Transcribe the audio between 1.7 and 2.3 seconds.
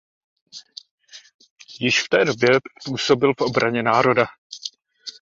Již v té